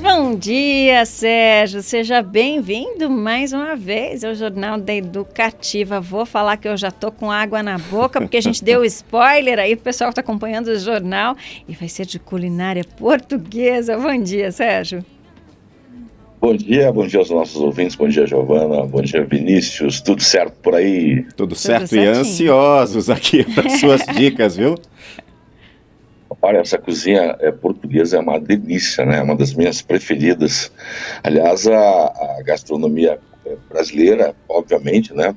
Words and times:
Bom 0.00 0.34
dia, 0.34 1.04
Sérgio. 1.04 1.82
Seja 1.82 2.22
bem-vindo 2.22 3.10
mais 3.10 3.52
uma 3.52 3.76
vez 3.76 4.24
ao 4.24 4.34
Jornal 4.34 4.78
da 4.78 4.94
Educativa. 4.94 6.00
Vou 6.00 6.24
falar 6.24 6.56
que 6.56 6.66
eu 6.66 6.76
já 6.76 6.90
tô 6.90 7.12
com 7.12 7.30
água 7.30 7.62
na 7.62 7.76
boca, 7.76 8.20
porque 8.20 8.38
a 8.38 8.40
gente 8.40 8.64
deu 8.64 8.84
spoiler 8.84 9.58
aí, 9.58 9.74
o 9.74 9.78
pessoal 9.78 10.10
está 10.10 10.20
acompanhando 10.20 10.68
o 10.68 10.78
jornal 10.78 11.36
e 11.68 11.74
vai 11.74 11.88
ser 11.88 12.06
de 12.06 12.18
culinária 12.18 12.84
portuguesa. 12.84 13.98
Bom 13.98 14.22
dia, 14.22 14.50
Sérgio. 14.50 15.04
Bom 16.40 16.54
dia, 16.54 16.92
bom 16.92 17.06
dia 17.06 17.18
aos 17.18 17.30
nossos 17.30 17.60
ouvintes, 17.60 17.96
bom 17.96 18.08
dia 18.08 18.26
Giovana, 18.26 18.86
bom 18.86 19.00
dia 19.00 19.24
Vinícius, 19.24 20.00
tudo 20.00 20.22
certo 20.22 20.54
por 20.62 20.74
aí? 20.74 21.22
Tudo, 21.22 21.34
tudo 21.34 21.54
certo 21.56 21.88
certinho. 21.88 22.14
e 22.14 22.18
ansiosos 22.18 23.10
aqui 23.10 23.42
para 23.52 23.70
suas 23.70 24.02
dicas, 24.14 24.56
viu? 24.56 24.76
Olha, 26.42 26.58
essa 26.58 26.78
cozinha 26.78 27.36
é, 27.40 27.50
portuguesa 27.50 28.18
é 28.18 28.20
uma 28.20 28.38
delícia, 28.38 29.04
né? 29.04 29.18
É 29.18 29.22
uma 29.22 29.34
das 29.34 29.54
minhas 29.54 29.82
preferidas. 29.82 30.70
Aliás, 31.22 31.66
a, 31.66 31.78
a 31.78 32.42
gastronomia 32.44 33.18
é, 33.44 33.56
brasileira, 33.68 34.34
obviamente, 34.48 35.14
né? 35.14 35.34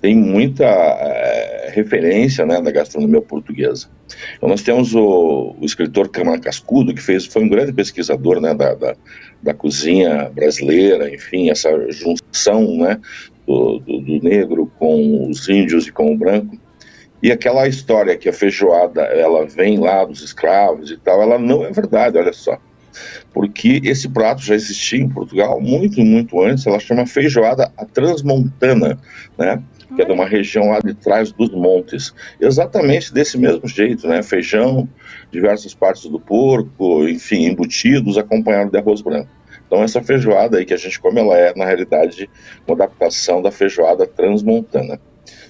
Tem 0.00 0.16
muita 0.16 0.64
é, 0.64 1.70
referência 1.72 2.44
né, 2.44 2.60
da 2.60 2.72
gastronomia 2.72 3.22
portuguesa. 3.22 3.88
Então, 4.36 4.48
nós 4.48 4.62
temos 4.62 4.94
o, 4.94 5.54
o 5.60 5.64
escritor 5.64 6.08
Câmara 6.08 6.40
Cascudo, 6.40 6.92
que 6.92 7.00
fez, 7.00 7.24
foi 7.24 7.44
um 7.44 7.48
grande 7.48 7.72
pesquisador 7.72 8.40
né, 8.40 8.52
da, 8.52 8.74
da, 8.74 8.96
da 9.40 9.54
cozinha 9.54 10.28
brasileira, 10.34 11.08
enfim, 11.14 11.50
essa 11.50 11.70
junção 11.90 12.76
né, 12.78 13.00
do, 13.46 13.78
do, 13.78 14.00
do 14.00 14.22
negro 14.22 14.70
com 14.76 15.28
os 15.28 15.48
índios 15.48 15.86
e 15.86 15.92
com 15.92 16.12
o 16.12 16.18
branco. 16.18 16.58
E 17.22 17.30
aquela 17.30 17.68
história 17.68 18.16
que 18.16 18.28
a 18.28 18.32
feijoada 18.32 19.02
ela 19.02 19.46
vem 19.46 19.78
lá 19.78 20.04
dos 20.04 20.22
escravos 20.22 20.90
e 20.90 20.96
tal, 20.96 21.22
ela 21.22 21.38
não 21.38 21.64
é 21.64 21.70
verdade, 21.70 22.18
olha 22.18 22.32
só. 22.32 22.58
Porque 23.32 23.80
esse 23.84 24.08
prato 24.08 24.42
já 24.42 24.54
existia 24.54 25.00
em 25.00 25.08
Portugal 25.08 25.60
muito, 25.60 26.00
muito 26.00 26.42
antes, 26.42 26.66
ela 26.66 26.80
chama 26.80 27.06
feijoada 27.06 27.72
a 27.76 27.84
transmontana, 27.86 28.98
né? 29.38 29.62
Que 29.94 30.02
é 30.02 30.04
de 30.04 30.12
uma 30.12 30.26
região 30.26 30.70
lá 30.70 30.80
de 30.80 30.94
trás 30.94 31.30
dos 31.32 31.50
montes. 31.50 32.12
Exatamente 32.40 33.14
desse 33.14 33.38
mesmo 33.38 33.68
jeito, 33.68 34.08
né? 34.08 34.22
Feijão, 34.22 34.88
diversas 35.30 35.74
partes 35.74 36.10
do 36.10 36.18
porco, 36.18 37.08
enfim, 37.08 37.46
embutidos, 37.46 38.18
acompanhado 38.18 38.70
de 38.70 38.78
arroz 38.78 39.00
branco. 39.00 39.30
Então 39.66 39.82
essa 39.82 40.02
feijoada 40.02 40.58
aí 40.58 40.66
que 40.66 40.74
a 40.74 40.78
gente 40.78 41.00
come, 41.00 41.20
ela 41.20 41.38
é, 41.38 41.54
na 41.54 41.64
realidade, 41.64 42.28
uma 42.66 42.74
adaptação 42.74 43.40
da 43.40 43.50
feijoada 43.50 44.06
transmontana. 44.06 45.00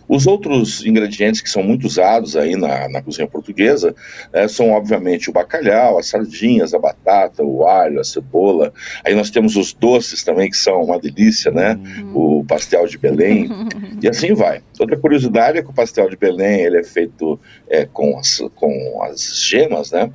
Os 0.09 0.27
outros 0.27 0.85
ingredientes 0.85 1.41
que 1.41 1.49
são 1.49 1.63
muito 1.63 1.87
usados 1.87 2.37
aí 2.37 2.57
na, 2.57 2.89
na 2.89 3.01
cozinha 3.01 3.27
portuguesa 3.27 3.95
é, 4.33 4.47
são, 4.49 4.71
obviamente, 4.71 5.31
o 5.31 5.33
bacalhau, 5.33 5.99
as 5.99 6.09
sardinhas, 6.09 6.75
a 6.75 6.79
batata, 6.79 7.43
o 7.43 7.67
alho, 7.67 8.01
a 8.01 8.05
cebola. 8.05 8.73
Aí 9.05 9.15
nós 9.15 9.31
temos 9.31 9.57
os 9.57 9.73
doces 9.73 10.23
também, 10.23 10.51
que 10.51 10.57
são 10.57 10.83
uma 10.83 10.99
delícia, 10.99 11.51
né? 11.51 11.79
Uhum. 12.03 12.41
O 12.41 12.45
pastel 12.45 12.87
de 12.87 12.99
Belém. 12.99 13.49
e 14.03 14.09
assim 14.09 14.35
vai. 14.35 14.61
Outra 14.79 14.97
curiosidade 14.97 15.59
é 15.59 15.63
que 15.63 15.71
o 15.71 15.75
pastel 15.75 16.11
de 16.11 16.17
Belém 16.17 16.61
ele 16.61 16.79
é 16.79 16.85
feito 16.85 17.39
é, 17.69 17.87
com, 17.87 18.19
as, 18.19 18.43
com 18.55 19.03
as 19.03 19.43
gemas, 19.43 19.93
né? 19.93 20.11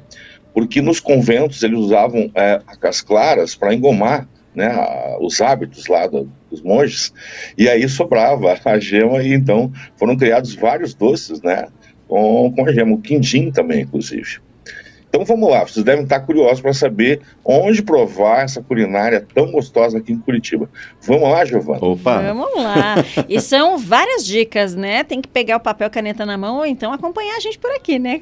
Porque 0.54 0.82
nos 0.82 1.00
conventos 1.00 1.62
eles 1.64 1.78
usavam 1.78 2.32
é, 2.36 2.62
as 2.82 3.02
claras 3.02 3.56
para 3.56 3.74
engomar 3.74 4.28
né, 4.58 4.76
os 5.22 5.40
hábitos 5.40 5.86
lá 5.86 6.08
do, 6.08 6.28
dos 6.50 6.64
monges, 6.64 7.14
e 7.56 7.70
aí 7.70 7.88
sobrava 7.88 8.58
a 8.66 8.80
gema, 8.80 9.22
e 9.22 9.32
então 9.32 9.72
foram 9.96 10.18
criados 10.18 10.56
vários 10.56 10.96
doces, 10.96 11.44
né, 11.44 11.68
com, 12.08 12.52
com 12.52 12.66
a 12.66 12.74
gema, 12.74 12.96
o 12.96 13.02
quindim 13.02 13.52
também, 13.52 13.82
inclusive. 13.82 14.40
Então 15.08 15.24
vamos 15.24 15.50
lá, 15.50 15.62
vocês 15.62 15.86
devem 15.86 16.04
estar 16.04 16.22
curiosos 16.22 16.60
para 16.60 16.74
saber 16.74 17.22
onde 17.46 17.84
provar 17.84 18.44
essa 18.44 18.62
culinária 18.62 19.26
tão 19.34 19.52
gostosa 19.52 20.00
aqui 20.00 20.12
em 20.12 20.18
Curitiba. 20.18 20.68
Vamos 21.02 21.30
lá, 21.30 21.46
Giovana? 21.46 21.80
Opa! 21.86 22.22
Vamos 22.22 22.56
lá! 22.56 22.96
E 23.30 23.40
são 23.40 23.78
várias 23.78 24.26
dicas, 24.26 24.76
né? 24.76 25.04
Tem 25.04 25.22
que 25.22 25.30
pegar 25.30 25.58
o 25.58 25.62
papel 25.62 25.90
caneta 25.90 26.26
na 26.26 26.38
mão 26.38 26.58
ou 26.58 26.66
então 26.66 26.92
acompanhar 26.92 27.38
a 27.38 27.40
gente 27.40 27.58
por 27.60 27.72
aqui, 27.72 28.00
né? 28.00 28.22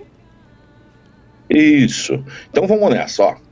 Isso. 1.49 2.23
Então 2.51 2.67
vamos 2.67 2.89
nessa, 2.89 3.23
ó. 3.23 3.44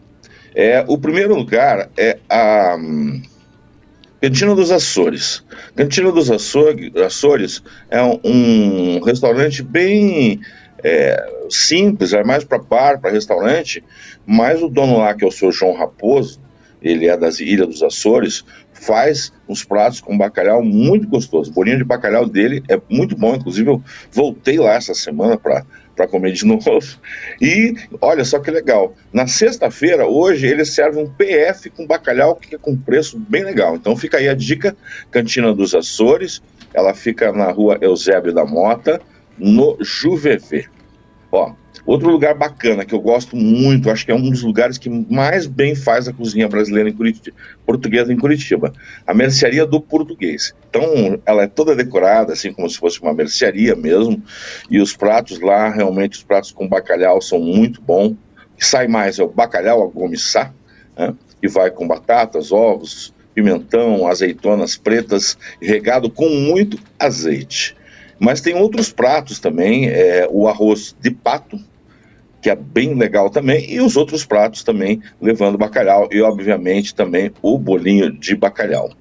É, 0.55 0.83
o 0.87 0.97
primeiro 0.97 1.35
lugar 1.35 1.89
é 1.97 2.19
a 2.29 2.75
um, 2.79 3.21
Cantina 4.21 4.55
dos 4.55 4.71
Açores. 4.71 5.43
Cantina 5.75 6.11
dos 6.11 6.31
Açores 6.31 7.61
é 7.89 8.01
um, 8.01 8.19
um 8.23 8.99
restaurante 9.01 9.61
bem 9.61 10.39
é, 10.83 11.29
simples, 11.49 12.13
é 12.13 12.23
mais 12.23 12.43
para 12.43 12.57
bar, 12.57 13.01
para 13.01 13.11
restaurante, 13.11 13.83
mas 14.25 14.61
o 14.61 14.69
dono 14.69 14.99
lá, 14.99 15.13
que 15.13 15.25
é 15.25 15.27
o 15.27 15.31
seu 15.31 15.51
João 15.51 15.73
Raposo, 15.73 16.39
ele 16.81 17.07
é 17.07 17.17
das 17.17 17.39
Ilhas 17.39 17.67
dos 17.67 17.83
Açores, 17.83 18.43
faz 18.73 19.31
uns 19.47 19.63
pratos 19.63 20.01
com 20.01 20.17
bacalhau 20.17 20.61
muito 20.63 21.07
gostoso. 21.07 21.49
O 21.49 21.53
bolinho 21.53 21.77
de 21.77 21.83
bacalhau 21.83 22.25
dele 22.25 22.63
é 22.69 22.79
muito 22.89 23.15
bom, 23.15 23.35
inclusive 23.35 23.69
eu 23.69 23.81
voltei 24.11 24.57
lá 24.59 24.73
essa 24.73 24.93
semana 24.93 25.37
para 25.37 25.65
para 25.95 26.07
comer 26.07 26.31
de 26.31 26.45
novo. 26.47 26.81
E 27.41 27.75
olha 28.01 28.23
só 28.25 28.39
que 28.39 28.51
legal, 28.51 28.95
na 29.11 29.27
sexta-feira, 29.27 30.07
hoje, 30.07 30.47
eles 30.47 30.69
servem 30.69 31.03
um 31.03 31.09
PF 31.09 31.69
com 31.69 31.87
bacalhau 31.87 32.35
que 32.35 32.55
é 32.55 32.57
com 32.57 32.75
preço 32.75 33.17
bem 33.17 33.43
legal. 33.43 33.75
Então 33.75 33.95
fica 33.95 34.17
aí 34.17 34.27
a 34.27 34.33
dica: 34.33 34.75
Cantina 35.11 35.53
dos 35.53 35.73
Açores, 35.73 36.41
ela 36.73 36.93
fica 36.93 37.31
na 37.31 37.51
rua 37.51 37.77
Eusébio 37.81 38.33
da 38.33 38.45
Mota, 38.45 39.01
no 39.37 39.77
Juvevê. 39.81 40.65
Ó, 41.31 41.53
Outro 41.85 42.09
lugar 42.09 42.33
bacana 42.33 42.85
que 42.85 42.95
eu 42.95 43.01
gosto 43.01 43.35
muito, 43.35 43.89
acho 43.89 44.05
que 44.05 44.11
é 44.11 44.15
um 44.15 44.29
dos 44.29 44.41
lugares 44.41 44.77
que 44.77 44.89
mais 44.89 45.45
bem 45.45 45.75
faz 45.75 46.07
a 46.07 46.13
cozinha 46.13 46.47
brasileira 46.47 46.89
em 46.89 46.93
Curitiba, 46.93 47.35
portuguesa 47.65 48.13
em 48.13 48.17
Curitiba, 48.17 48.71
a 49.05 49.13
mercearia 49.13 49.65
do 49.65 49.81
português. 49.81 50.55
Então, 50.69 51.19
ela 51.25 51.43
é 51.43 51.47
toda 51.47 51.75
decorada, 51.75 52.31
assim 52.31 52.53
como 52.53 52.69
se 52.69 52.77
fosse 52.77 53.01
uma 53.01 53.13
mercearia 53.13 53.75
mesmo, 53.75 54.23
e 54.71 54.79
os 54.79 54.95
pratos 54.95 55.41
lá, 55.41 55.69
realmente, 55.69 56.17
os 56.17 56.23
pratos 56.23 56.53
com 56.53 56.69
bacalhau 56.69 57.21
são 57.21 57.39
muito 57.39 57.81
bons. 57.81 58.15
Sai 58.57 58.87
mais 58.87 59.19
é 59.19 59.23
o 59.23 59.27
bacalhau 59.27 59.83
a 59.83 59.87
gomissá, 59.87 60.53
né, 60.97 61.13
que 61.41 61.49
vai 61.49 61.69
com 61.69 61.85
batatas, 61.85 62.53
ovos, 62.53 63.13
pimentão, 63.33 64.07
azeitonas 64.07 64.77
pretas, 64.77 65.37
regado 65.61 66.09
com 66.09 66.29
muito 66.29 66.79
azeite. 66.97 67.75
Mas 68.17 68.39
tem 68.39 68.55
outros 68.55 68.93
pratos 68.93 69.39
também, 69.39 69.89
é, 69.89 70.25
o 70.31 70.47
arroz 70.47 70.95
de 71.01 71.11
pato, 71.11 71.59
que 72.43 72.49
é 72.49 72.55
bem 72.55 72.93
legal 72.93 73.29
também, 73.29 73.73
e 73.73 73.79
os 73.79 73.95
outros 73.95 74.25
pratos 74.25 74.63
também 74.63 75.01
levando 75.21 75.57
bacalhau 75.57 76.09
e, 76.11 76.21
obviamente, 76.21 76.93
também 76.93 77.31
o 77.41 77.57
bolinho 77.57 78.11
de 78.11 78.35
bacalhau. 78.35 78.91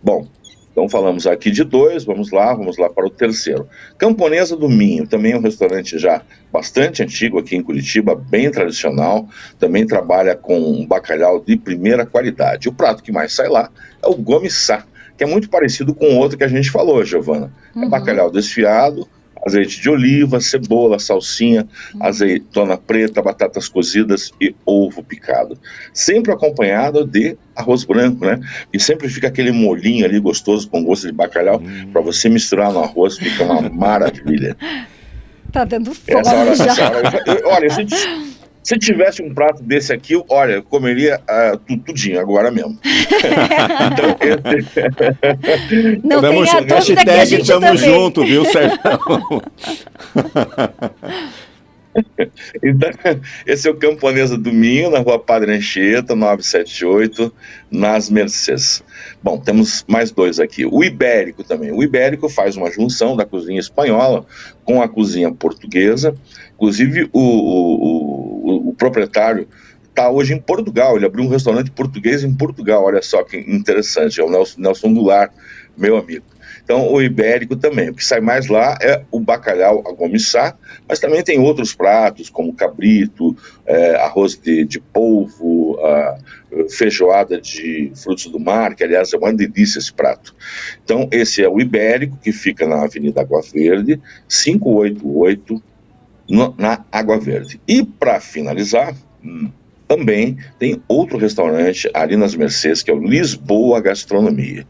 Bom, 0.00 0.28
então 0.70 0.88
falamos 0.88 1.26
aqui 1.26 1.50
de 1.50 1.64
dois, 1.64 2.04
vamos 2.04 2.30
lá, 2.30 2.54
vamos 2.54 2.78
lá 2.78 2.88
para 2.88 3.04
o 3.04 3.10
terceiro. 3.10 3.68
Camponesa 3.98 4.56
do 4.56 4.68
Minho, 4.68 5.08
também 5.08 5.32
é 5.32 5.36
um 5.36 5.40
restaurante 5.40 5.98
já 5.98 6.22
bastante 6.52 7.02
antigo 7.02 7.36
aqui 7.36 7.56
em 7.56 7.62
Curitiba, 7.64 8.14
bem 8.14 8.48
tradicional, 8.48 9.28
também 9.58 9.84
trabalha 9.84 10.36
com 10.36 10.86
bacalhau 10.86 11.40
de 11.40 11.56
primeira 11.56 12.06
qualidade. 12.06 12.68
O 12.68 12.72
prato 12.72 13.02
que 13.02 13.10
mais 13.10 13.32
sai 13.32 13.48
lá 13.48 13.70
é 14.00 14.06
o 14.06 14.14
gomissá, 14.14 14.84
que 15.18 15.24
é 15.24 15.26
muito 15.26 15.50
parecido 15.50 15.92
com 15.92 16.06
o 16.06 16.18
outro 16.18 16.38
que 16.38 16.44
a 16.44 16.48
gente 16.48 16.70
falou, 16.70 17.04
Giovana. 17.04 17.52
É 17.74 17.78
uhum. 17.78 17.84
É 17.86 17.88
bacalhau 17.88 18.30
desfiado, 18.30 19.08
azeite 19.46 19.80
de 19.80 19.90
oliva, 19.90 20.40
cebola, 20.40 20.98
salsinha, 20.98 21.66
azeitona 22.00 22.76
preta, 22.76 23.22
batatas 23.22 23.68
cozidas 23.68 24.32
e 24.40 24.54
ovo 24.64 25.02
picado. 25.02 25.58
Sempre 25.92 26.32
acompanhado 26.32 27.04
de 27.04 27.36
arroz 27.54 27.84
branco, 27.84 28.24
né? 28.24 28.40
E 28.72 28.80
sempre 28.80 29.08
fica 29.08 29.28
aquele 29.28 29.52
molinho 29.52 30.04
ali 30.04 30.18
gostoso 30.18 30.68
com 30.68 30.82
gosto 30.82 31.06
de 31.06 31.12
bacalhau 31.12 31.60
hum. 31.60 31.90
para 31.92 32.00
você 32.00 32.28
misturar 32.28 32.72
no 32.72 32.80
arroz, 32.80 33.18
fica 33.18 33.44
uma 33.44 33.68
maravilha. 33.68 34.56
Tá 35.54 35.64
dando 35.64 35.94
fome 35.94 36.18
essa 36.18 36.34
hora, 36.34 36.56
já. 36.56 36.64
Essa 36.64 36.82
hora, 36.90 37.22
eu, 37.26 37.48
olha, 37.48 37.70
gente, 37.70 37.94
se 38.64 38.78
tivesse 38.78 39.22
um 39.22 39.34
prato 39.34 39.62
desse 39.62 39.92
aqui, 39.92 40.14
olha, 40.28 40.54
eu 40.54 40.62
comeria 40.62 41.20
uh, 41.20 41.78
tudinho 41.80 42.18
agora 42.18 42.50
mesmo. 42.50 42.78
então, 43.92 44.16
esse... 45.38 46.00
Não 46.02 46.22
Vamos, 46.22 46.50
tenha 46.50 46.62
dúvida 46.62 47.04
que 47.04 47.10
a 47.10 47.24
gente 47.26 47.46
tamo 47.46 47.66
também. 47.66 47.84
junto, 47.84 48.24
viu, 48.24 48.44
Sérgio? 48.46 48.78
então, 52.62 52.90
esse 53.46 53.68
é 53.68 53.70
o 53.70 53.76
Camponesa 53.76 54.36
do 54.36 54.52
Minho, 54.52 54.90
na 54.90 54.98
rua 55.00 55.18
Padre 55.18 55.54
Anchieta, 55.54 56.16
978, 56.16 57.32
nas 57.70 58.10
Mercedes. 58.10 58.82
Bom, 59.22 59.38
temos 59.38 59.84
mais 59.86 60.10
dois 60.10 60.40
aqui. 60.40 60.66
O 60.66 60.82
Ibérico 60.82 61.44
também. 61.44 61.70
O 61.70 61.82
Ibérico 61.82 62.28
faz 62.28 62.56
uma 62.56 62.70
junção 62.70 63.16
da 63.16 63.24
cozinha 63.24 63.60
espanhola 63.60 64.26
com 64.64 64.82
a 64.82 64.88
cozinha 64.88 65.32
portuguesa. 65.32 66.14
Inclusive, 66.54 67.10
o, 67.12 67.20
o 67.20 68.03
proprietário 68.84 69.48
está 69.88 70.10
hoje 70.10 70.34
em 70.34 70.40
Portugal. 70.40 70.96
Ele 70.96 71.06
abriu 71.06 71.24
um 71.24 71.28
restaurante 71.28 71.70
português 71.70 72.22
em 72.22 72.34
Portugal. 72.34 72.84
Olha 72.84 73.00
só 73.00 73.22
que 73.22 73.38
interessante. 73.38 74.20
É 74.20 74.24
o 74.24 74.30
Nelson, 74.30 74.60
Nelson 74.60 74.92
Goulart, 74.92 75.32
meu 75.76 75.96
amigo. 75.96 76.24
Então, 76.62 76.90
o 76.90 77.02
ibérico 77.02 77.56
também. 77.56 77.90
O 77.90 77.94
que 77.94 78.04
sai 78.04 78.20
mais 78.20 78.48
lá 78.48 78.76
é 78.80 79.02
o 79.10 79.20
bacalhau 79.20 79.82
a 79.86 79.92
gomissá, 79.92 80.56
mas 80.88 80.98
também 80.98 81.22
tem 81.22 81.38
outros 81.38 81.74
pratos, 81.74 82.30
como 82.30 82.54
cabrito, 82.54 83.36
é, 83.66 83.96
arroz 83.96 84.34
de, 84.34 84.64
de 84.64 84.80
polvo, 84.80 85.78
feijoada 86.70 87.38
de 87.38 87.92
frutos 87.94 88.26
do 88.26 88.40
mar, 88.40 88.74
que, 88.74 88.82
aliás, 88.82 89.12
é 89.12 89.16
uma 89.16 89.32
delícia 89.32 89.78
esse 89.78 89.92
prato. 89.92 90.34
Então, 90.82 91.06
esse 91.12 91.42
é 91.42 91.48
o 91.48 91.60
ibérico, 91.60 92.16
que 92.16 92.32
fica 92.32 92.66
na 92.66 92.82
Avenida 92.82 93.20
Água 93.20 93.42
Verde, 93.42 94.00
588, 94.26 95.62
no, 96.28 96.54
na 96.58 96.84
Água 96.90 97.18
Verde. 97.18 97.60
E, 97.66 97.84
para 97.84 98.20
finalizar... 98.20 98.94
Também 99.86 100.38
tem 100.58 100.82
outro 100.88 101.18
restaurante 101.18 101.90
ali 101.92 102.16
nas 102.16 102.34
Mercedes, 102.34 102.82
que 102.82 102.90
é 102.90 102.94
o 102.94 103.04
Lisboa 103.04 103.82
Gastronomia. 103.82 104.66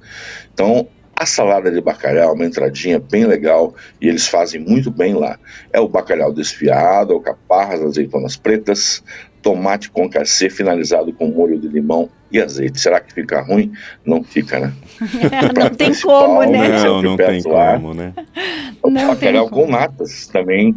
Então, 0.53 0.89
a 1.17 1.25
salada 1.25 1.71
de 1.71 1.81
bacalhau, 1.81 2.35
uma 2.35 2.45
entradinha 2.45 2.99
bem 2.99 3.25
legal, 3.25 3.75
e 4.01 4.09
eles 4.09 4.27
fazem 4.27 4.61
muito 4.61 4.91
bem 4.91 5.15
lá. 5.15 5.39
É 5.73 5.79
o 5.79 5.89
bacalhau 5.89 6.33
desfiado, 6.33 7.15
alcaparras, 7.15 7.81
azeitonas 7.83 8.37
pretas, 8.37 9.03
tomate 9.41 9.91
com 9.91 10.09
cacê 10.09 10.51
finalizado 10.51 11.13
com 11.13 11.29
molho 11.29 11.59
de 11.59 11.69
limão 11.69 12.09
e 12.33 12.41
azeite. 12.41 12.81
Será 12.81 12.99
que 12.99 13.13
fica 13.13 13.41
ruim? 13.43 13.73
Não 14.05 14.25
fica, 14.25 14.59
né? 14.59 14.73
não 15.55 15.71
tem 15.71 15.95
como, 15.95 16.43
né? 16.43 16.69
Não, 16.83 17.03
não 17.03 17.17
tem 17.17 17.43
como, 17.43 17.95
né? 17.95 18.13
O 18.83 18.91
não 18.91 19.09
bacalhau 19.09 19.49
com 19.49 19.69
natas 19.69 20.27
também 20.27 20.75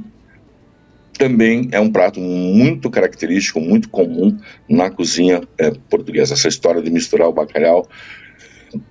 também 1.17 1.67
é 1.71 1.79
um 1.79 1.91
prato 1.91 2.19
muito 2.19 2.89
característico, 2.89 3.59
muito 3.59 3.89
comum 3.89 4.37
na 4.69 4.89
cozinha 4.89 5.41
é, 5.57 5.71
portuguesa. 5.89 6.33
Essa 6.33 6.47
história 6.47 6.81
de 6.81 6.89
misturar 6.89 7.27
o 7.27 7.33
bacalhau 7.33 7.87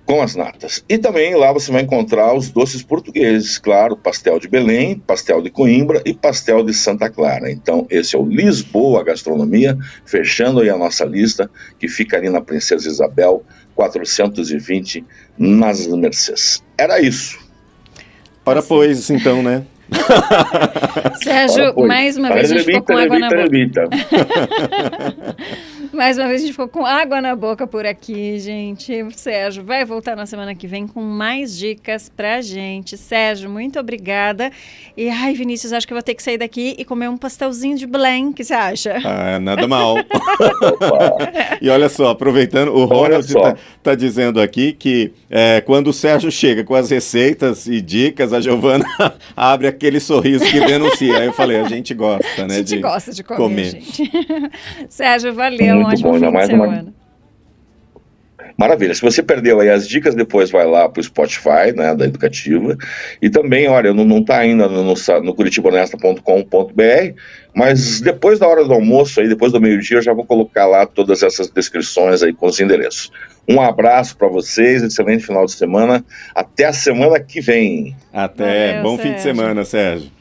com 0.05 0.21
as 0.21 0.35
natas. 0.35 0.83
E 0.89 0.97
também 0.97 1.35
lá 1.35 1.51
você 1.51 1.71
vai 1.71 1.81
encontrar 1.81 2.33
os 2.33 2.49
doces 2.49 2.81
portugueses, 2.81 3.57
claro, 3.57 3.95
pastel 3.95 4.39
de 4.39 4.47
Belém, 4.47 4.99
pastel 4.99 5.41
de 5.41 5.49
Coimbra 5.49 6.01
e 6.05 6.13
pastel 6.13 6.63
de 6.63 6.73
Santa 6.73 7.09
Clara. 7.09 7.51
Então, 7.51 7.85
esse 7.89 8.15
é 8.15 8.19
o 8.19 8.25
Lisboa 8.25 9.03
Gastronomia, 9.03 9.77
fechando 10.05 10.61
aí 10.61 10.69
a 10.69 10.77
nossa 10.77 11.05
lista, 11.05 11.49
que 11.79 11.87
fica 11.87 12.17
ali 12.17 12.29
na 12.29 12.41
Princesa 12.41 12.87
Isabel 12.87 13.43
420, 13.75 15.05
nas 15.37 15.87
Mercedes. 15.87 16.63
Era 16.77 16.99
isso. 16.99 17.37
Ora, 18.45 18.63
pois, 18.63 19.09
então, 19.09 19.43
né? 19.43 19.65
Sérgio, 21.23 21.73
mais 21.85 22.17
uma 22.17 22.33
vez 22.33 22.51
a 22.51 22.57
gente 22.57 22.65
ficou 22.65 22.83
com 22.83 22.97
água 22.97 23.19
na 23.19 23.29
boca. 23.29 23.47
Mais 25.93 26.17
uma 26.17 26.27
vez 26.27 26.41
a 26.41 26.45
gente 26.45 26.53
ficou 26.53 26.67
com 26.67 26.85
água 26.85 27.21
na 27.21 27.35
boca 27.35 27.67
por 27.67 27.85
aqui, 27.85 28.39
gente. 28.39 29.03
O 29.03 29.11
Sérgio 29.11 29.63
vai 29.63 29.85
voltar 29.85 30.15
na 30.15 30.25
semana 30.25 30.55
que 30.55 30.67
vem 30.67 30.87
com 30.87 31.01
mais 31.01 31.57
dicas 31.57 32.09
pra 32.09 32.41
gente. 32.41 32.97
Sérgio, 32.97 33.49
muito 33.49 33.79
obrigada. 33.79 34.51
E 34.95 35.09
ai, 35.09 35.33
Vinícius, 35.33 35.73
acho 35.73 35.87
que 35.87 35.93
eu 35.93 35.95
vou 35.95 36.03
ter 36.03 36.15
que 36.15 36.23
sair 36.23 36.37
daqui 36.37 36.75
e 36.77 36.83
comer 36.83 37.09
um 37.09 37.17
pastelzinho 37.17 37.77
de. 37.77 37.85
O 37.85 38.33
que 38.33 38.43
você 38.43 38.53
acha? 38.53 38.97
Ah, 39.03 39.39
nada 39.39 39.65
mal. 39.67 39.95
e 41.61 41.69
olha 41.69 41.89
só, 41.89 42.09
aproveitando, 42.09 42.73
o 42.73 42.85
Ronald 42.85 43.25
está 43.25 43.55
tá 43.81 43.95
dizendo 43.95 44.41
aqui 44.41 44.73
que 44.73 45.11
é, 45.29 45.61
quando 45.61 45.87
o 45.87 45.93
Sérgio 45.93 46.31
chega 46.31 46.63
com 46.63 46.75
as 46.75 46.89
receitas 46.89 47.67
e 47.67 47.81
dicas, 47.81 48.33
a 48.33 48.41
Giovana 48.41 48.85
abre 49.35 49.67
aquele 49.67 49.99
sorriso 49.99 50.45
que 50.45 50.59
denuncia. 50.59 51.19
Aí 51.19 51.27
eu 51.27 51.33
falei, 51.33 51.59
a 51.59 51.67
gente 51.67 51.93
gosta, 51.93 52.47
né? 52.47 52.55
A 52.55 52.57
gente 52.57 52.67
de 52.67 52.79
gosta 52.79 53.11
de 53.11 53.23
comer, 53.23 53.37
comer. 53.37 53.69
gente. 53.71 54.11
Sérgio, 54.89 55.33
valeu 55.33 55.76
um 55.77 55.85
ótimo 55.85 56.11
bom, 56.11 56.19
fim 56.19 56.31
mais. 56.31 56.49
Uma... 56.49 56.97
Maravilha. 58.57 58.95
Se 58.95 59.01
você 59.01 59.21
perdeu 59.21 59.59
aí 59.59 59.69
as 59.69 59.87
dicas, 59.87 60.15
depois 60.15 60.49
vai 60.49 60.65
lá 60.65 60.89
para 60.89 60.99
o 60.99 61.03
Spotify, 61.03 61.71
né, 61.75 61.93
da 61.93 62.05
Educativa. 62.05 62.75
E 63.21 63.29
também, 63.29 63.67
olha, 63.67 63.93
não 63.93 64.17
está 64.17 64.39
ainda 64.39 64.67
no, 64.67 64.83
no, 64.83 64.93
no 65.23 65.35
curitibonesta.com.br, 65.35 67.13
mas 67.53 68.01
depois 68.01 68.39
da 68.39 68.47
hora 68.47 68.65
do 68.65 68.73
almoço, 68.73 69.21
aí, 69.21 69.27
depois 69.27 69.51
do 69.51 69.61
meio-dia, 69.61 69.97
eu 69.97 70.01
já 70.01 70.11
vou 70.11 70.25
colocar 70.25 70.65
lá 70.65 70.87
todas 70.87 71.21
essas 71.21 71.51
descrições 71.51 72.23
aí 72.23 72.33
com 72.33 72.47
os 72.47 72.59
endereços. 72.59 73.11
Um 73.47 73.61
abraço 73.61 74.17
para 74.17 74.27
vocês, 74.27 74.81
excelente 74.81 75.25
final 75.25 75.45
de 75.45 75.53
semana. 75.53 76.03
Até 76.33 76.65
a 76.65 76.73
semana 76.73 77.19
que 77.19 77.39
vem. 77.39 77.95
Até. 78.11 78.77
Valeu, 78.77 78.83
Bom 78.83 78.95
Sérgio. 78.97 79.11
fim 79.11 79.15
de 79.15 79.21
semana, 79.21 79.63
Sérgio. 79.63 80.16